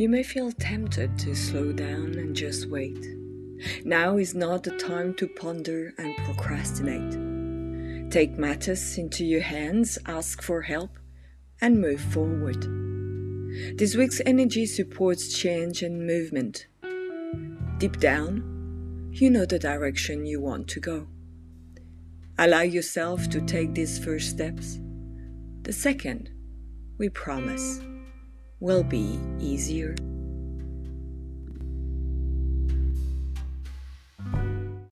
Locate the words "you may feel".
0.00-0.50